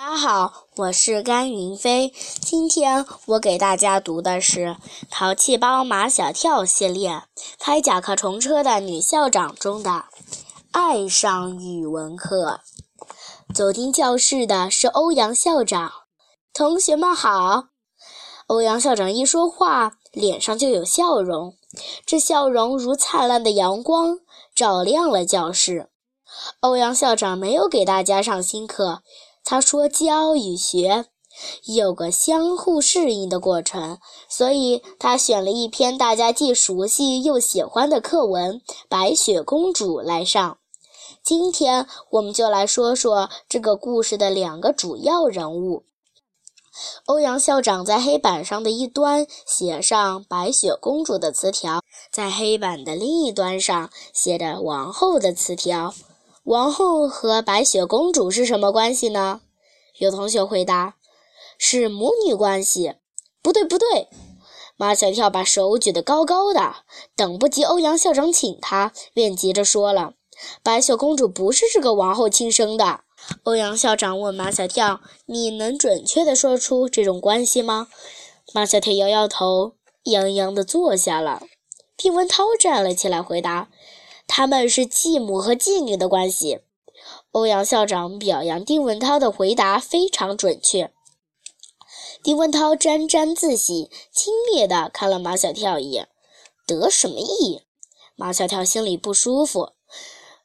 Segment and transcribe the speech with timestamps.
[0.00, 2.14] 大家好，我是甘云飞。
[2.40, 4.60] 今天我给大家读的是
[5.10, 7.10] 《淘气包马小跳》系列
[7.58, 10.04] 《开甲壳虫车的女校长》中的
[10.70, 12.60] “爱上语文课”。
[13.52, 15.90] 走进教室的是欧阳校长，
[16.52, 17.64] 同学们好。
[18.46, 21.56] 欧阳校长一说话，脸上就有笑容，
[22.06, 24.20] 这笑容如灿烂的阳光，
[24.54, 25.90] 照亮了教室。
[26.60, 29.02] 欧阳校长没有给大家上新课。
[29.50, 31.06] 他说：“教与学
[31.64, 33.96] 有个相互适应的过程，
[34.28, 38.56] 所以他选了一篇大家既熟悉又喜欢的课文
[38.90, 40.58] 《白雪公主》来上。
[41.24, 45.84] 今天我们就来说说这个故事的两个主要人物。
[47.06, 55.94] 欧阳校长在黑板上的一端写上白雪公主的词条，在黑板的另一端上写着王后的词条。”
[56.48, 59.42] 王后和白雪公主是什么关系呢？
[59.98, 60.94] 有同学回答
[61.60, 62.94] ：“是母女关系。”
[63.44, 64.08] 不对，不对。
[64.78, 66.76] 马小跳把手举得高高的，
[67.14, 70.14] 等不及欧阳校长请他，便急着说了
[70.64, 73.00] ：“白雪公主不是这个王后亲生的。”
[73.44, 77.88] 欧阳校长问马小跳：“你能准确地说出这种关系吗？”
[78.54, 79.74] 马小跳摇摇头，
[80.04, 81.42] 泱泱地坐下了。
[81.98, 83.68] 丁文涛站了起来，回答。
[84.28, 86.60] 他们是继母和继女的关系。
[87.32, 90.92] 欧阳校长表扬丁文涛的回答非常准确。
[92.22, 96.08] 丁文涛沾沾自喜，轻蔑地看了马小跳一眼，
[96.66, 97.62] 得什么意？
[98.14, 99.72] 马小跳心里不舒服。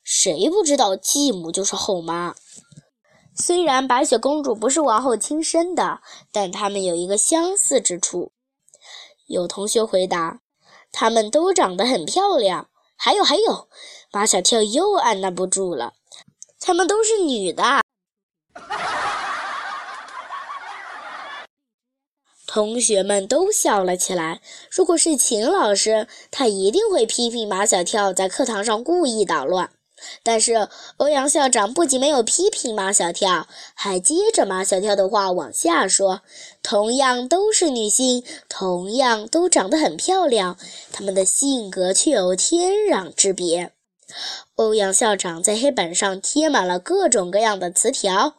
[0.03, 2.35] 谁不知道继母就是后妈？
[3.35, 8.31] 虽然白雪公主不是王后亲生的，但他们有一个相似之处。
[9.27, 10.41] 有同学回答：
[10.91, 12.69] 他们都长得很漂亮。
[13.05, 13.67] 还有还有，
[14.13, 15.91] 马小跳又按捺不住了。
[16.57, 17.81] 他们都是女的。
[22.47, 24.39] 同学们都笑了起来。
[24.71, 29.69] 如果是秦老师，他一定会批评马小跳在课堂上故意捣乱。
[30.23, 36.21] 但是欧阳校长不仅没有批评马小跳，还接着马小跳的话往下说
[36.63, 40.57] ：“同样都是女性，同样都长得很漂亮，
[40.91, 43.71] 她们的性格却有天壤之别。”
[44.55, 48.35] 欧阳校长在黑板上贴满了各种各样的词条：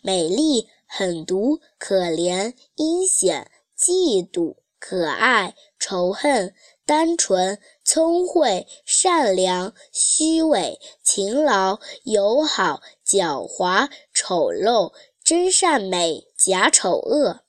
[0.00, 6.54] 美丽、狠毒、可怜、阴险、嫉妒、可爱、仇恨。
[6.86, 14.92] 单纯、聪慧、善良、虚伪、勤劳、友好、狡猾、丑陋、
[15.24, 17.40] 真善美、假丑恶。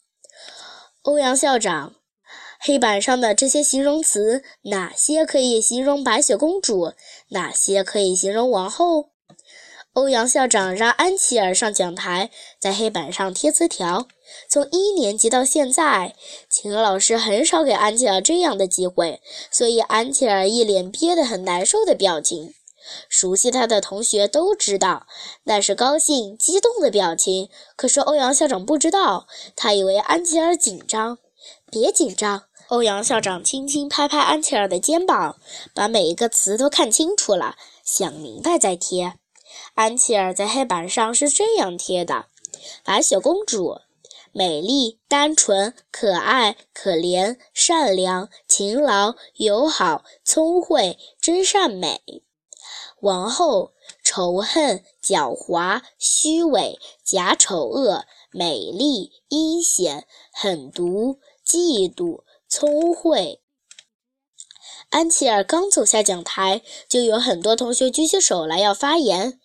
[1.03, 1.93] 欧阳校长，
[2.59, 6.93] 黑板上的这些形容词，哪些可以形容白雪公主？
[7.29, 9.11] 哪些可以形容王后？
[9.97, 14.07] 欧阳校长让安琪儿上讲台，在黑板上贴词条。
[14.47, 16.13] 从一年级到现在，
[16.47, 19.19] 秦老师很少给安琪儿这样的机会，
[19.49, 22.53] 所以安琪儿一脸憋得很难受的表情。
[23.09, 25.07] 熟悉他的同学都知道，
[25.45, 27.49] 那是高兴、激动的表情。
[27.75, 29.25] 可是欧阳校长不知道，
[29.55, 31.17] 他以为安琪儿紧张。
[31.71, 35.37] 别紧张，欧阳校长轻轻拍拍安琪儿的肩膀，
[35.73, 39.15] 把每一个词都看清楚了，想明白再贴。
[39.75, 42.25] 安琪儿在黑板上是这样贴的：
[42.83, 43.81] 白雪公主，
[44.31, 51.99] 美丽、单纯、可爱、可怜、善良、勤劳、友好、聪慧、真善美；
[53.01, 53.73] 王后，
[54.03, 63.41] 仇恨、狡猾、虚伪、假丑恶、美丽、阴险、狠毒、嫉妒、聪慧。
[64.89, 69.39] 安琪儿刚走下讲台，就有很多同学举起手来要发言。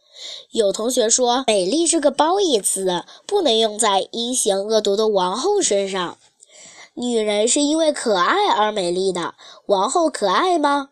[0.51, 6.19] 有同学说：“美丽是个褒义词不能用在阴险恶毒的王后身上。
[6.95, 9.35] 女人是因为可爱而美丽的，
[9.67, 10.91] 王后可爱吗？”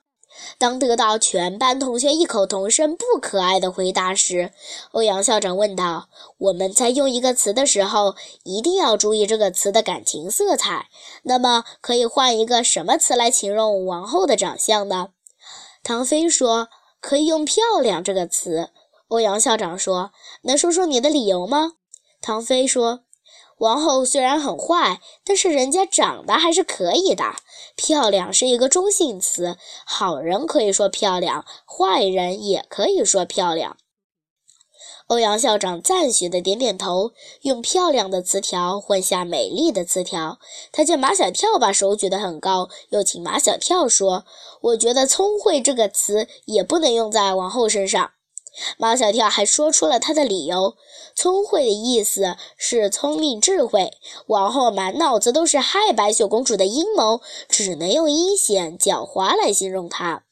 [0.59, 4.53] 当得到全班同学异口同声“不可爱”的回答时，
[4.93, 8.15] 欧阳校长问道：“我们在用一个词的时候，
[8.45, 10.89] 一定要注意这个词的感情色彩。
[11.25, 15.09] 那么，可以换一个什么词来形容王后的长相呢？”
[15.83, 16.69] 唐飞说
[17.03, 18.71] ：“可以用‘漂亮’这个词。”
[19.11, 20.13] 欧阳校长说
[20.43, 21.73] ：“能说说你的理由吗？”
[22.23, 23.01] 唐飞说
[23.59, 27.25] ：“王后虽然很坏，但是人家长得还是可以的。
[27.75, 33.77] 漂亮是一个中性词，好人可以说漂亮，坏人也可以说漂亮。”
[35.09, 37.11] 欧阳校长赞许的点点头，
[37.41, 40.39] 用漂亮的词条换下美丽的词条。
[40.71, 44.25] 他见马小跳把手举得很高，又请马小跳说
[44.63, 48.13] ：“我觉得聪慧这个词也不能用在王后身上。”
[48.79, 50.77] 马小跳还说出了他的理由：
[51.15, 53.93] 聪慧的意思是聪明智慧。
[54.27, 60.25] 王后满脑子都是害白雪公主的阴谋，只能用阴险狡猾来形容她。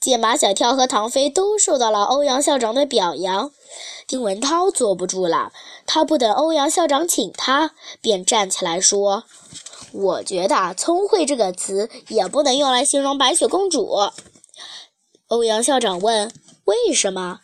[0.00, 3.50] 见马小跳和唐飞都受到了欧阳校长的表扬，
[4.06, 5.50] 丁文涛坐不住了。
[5.86, 9.24] 他不等欧阳校长请他，便站起来说
[9.92, 13.96] ：“我觉得‘聪慧’这个词也不能用来形容白雪公主。”
[15.28, 16.32] 欧阳校长问
[16.66, 17.40] ：“为什么？”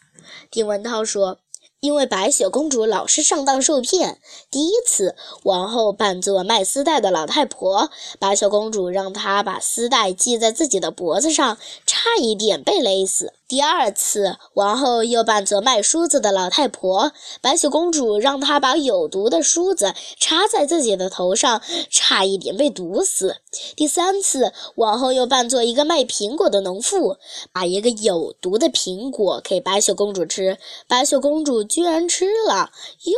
[0.53, 1.39] 丁文涛说。
[1.81, 4.21] 因为白雪公主老是上当受骗。
[4.53, 7.91] 第一次，王后扮作卖丝带的老太婆，
[8.21, 13.33] 白雪公主让她把丝带系在自己的脖子上，差一点被勒死。
[13.53, 17.13] 第二次，王后又扮作卖梳子的老太婆，
[17.43, 21.61] 白雪公主让她把有毒的梳子插在自己的头上，
[21.91, 23.37] 差一点被毒死。
[23.77, 27.19] 第三次，王后又扮作一个卖苹果的农妇，
[27.53, 30.57] 把一个有毒的苹果给白雪公主吃，
[30.89, 32.71] 白雪公主居然吃了，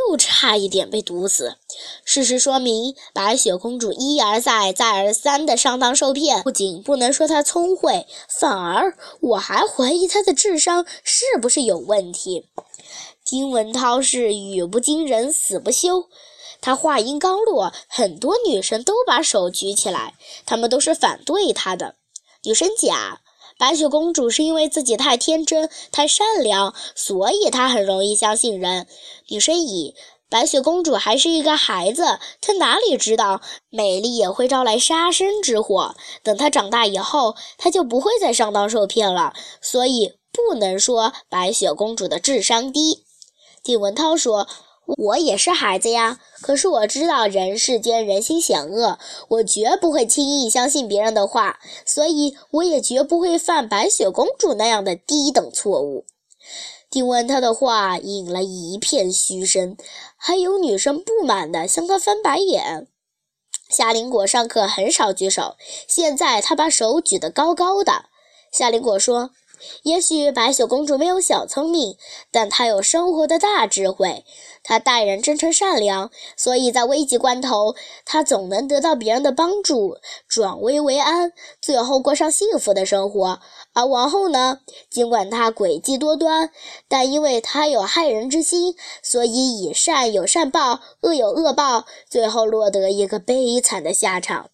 [0.09, 1.55] 又差一点被毒死。
[2.03, 10.24] 事实说明，白雪公主一而再、再而三的上当受骗，不仅不能说她聪慧，反而我还怀疑她。
[10.25, 12.47] 的智商是不是有问题？
[13.23, 16.09] 金文涛是语不惊人死不休。
[16.61, 21.95] 他话音刚落，很多女生都把手举起来，她们都是反对他的。
[22.43, 23.21] 女生甲：
[23.57, 28.87] 白雪公主是因为自己太天真、太善良，所以她很容易相信人。
[29.27, 29.95] 女生乙。
[30.29, 35.95] 白雪公主还是一个孩子，她哪里知道美丽也会招来杀身之祸？
[36.23, 39.33] 等她长大以后，她就不会再上当受骗了。
[39.61, 43.03] 所以不能说白雪公主的智商低。
[43.63, 44.47] 丁文涛说
[44.97, 48.99] ：“我也是孩子呀，可是我知道人世间人心险恶，
[49.29, 56.05] 我绝不会轻易相信别人的话，所以我也绝不会犯白雪公主那样的低等错误。”
[56.95, 59.75] 听完他的话，引来一片嘘声，
[60.15, 62.87] 还有女生不满地向他翻白眼。
[63.67, 65.57] 夏林果上课很少举手，
[65.89, 68.05] 现在他把手举得高高的。
[68.49, 69.31] 夏林果说。
[69.83, 71.95] 也许白雪公主没有小聪明，
[72.29, 74.25] 但她有生活的大智慧。
[74.61, 79.97] 她待人真诚善良，所以在危急关头，她总能得到别人的帮助，
[80.27, 81.31] 转危为安，
[81.61, 83.39] 最后过上幸福的生活。
[83.75, 84.61] 而王后呢？
[84.89, 86.49] 尽管她诡计多端，
[86.87, 88.73] 但因为她有害人之心，
[89.03, 94.49] 所以以善有善报，恶有恶报，最后落得一个悲惨的下场。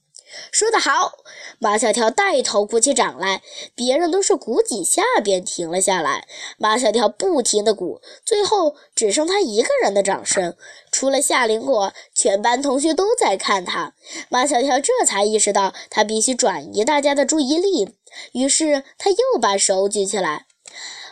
[0.50, 1.12] 说得好，
[1.60, 3.42] 马小跳带头鼓起掌来，
[3.76, 6.26] 别人都是鼓几下便停了下来。
[6.58, 10.56] 马小跳不停地鼓，最后只剩他一个人的掌声。
[10.90, 13.94] 除了夏林果，全班同学都在看他。
[14.30, 17.90] 马小跳这才意识到，他必须转移大家的注意力，
[18.34, 20.48] 于是他又把手举起来。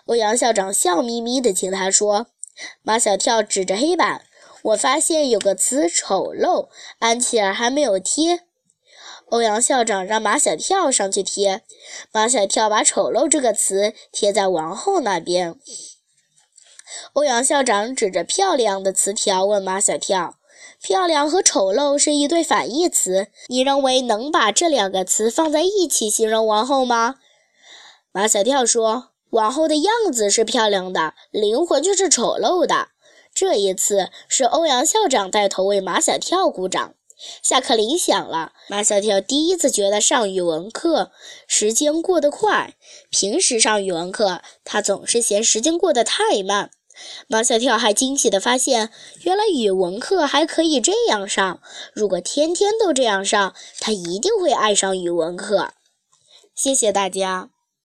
[0.06, 2.28] 欧阳校长笑眯眯地听他说
[2.82, 4.24] ：“马小跳指着黑板，
[4.64, 6.70] 我发现有个词‘丑陋’，
[7.00, 8.42] 安琪儿还没有贴。”
[9.30, 11.62] 欧阳校长让马小跳上去贴，
[12.12, 15.56] 马小跳把“丑陋”这个词贴在王后那边。
[17.14, 20.38] 欧阳校长指着“漂亮”的词条问马小跳
[20.82, 27.16] ：“漂亮和丑陋是一对反义词，你认为能把这两个词放在一起形容王后吗？”
[28.12, 32.90] 马小跳说：“王后的样子是漂亮的，灵魂却是丑陋的。”
[33.36, 36.96] 这一次是欧阳校长带头为马小跳鼓掌。
[37.44, 41.12] 下课铃响了，马小跳第一次觉得上语文课
[41.48, 42.76] 时间过得快。
[43.10, 46.72] 平时上语文课，他总是嫌时间过得太慢。
[47.28, 48.92] 马小跳还惊喜地发现，
[49.22, 51.62] 原来语文课还可以这样上。
[51.94, 55.74] 如果天天都这样上，他一定会爱上语文课。
[56.56, 57.50] 谢谢大家。